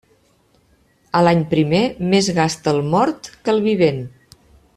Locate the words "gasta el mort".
2.39-3.31